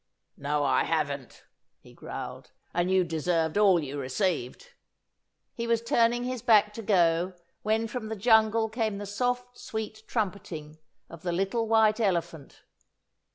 "No, 0.35 0.63
I 0.63 0.83
haven't," 0.85 1.43
he 1.77 1.93
growled, 1.93 2.49
"and 2.73 2.89
you 2.89 3.03
deserved 3.03 3.55
all 3.55 3.79
you 3.79 3.99
received!" 3.99 4.71
He 5.53 5.67
was 5.67 5.79
turning 5.83 6.23
his 6.23 6.41
back 6.41 6.73
to 6.73 6.81
go, 6.81 7.35
when 7.61 7.87
from 7.87 8.07
the 8.07 8.15
jungle 8.15 8.67
came 8.67 8.97
the 8.97 9.05
soft, 9.05 9.59
sweet 9.59 10.01
trumpeting 10.07 10.79
of 11.07 11.21
the 11.21 11.31
little 11.31 11.67
White 11.67 11.99
Elephant. 11.99 12.63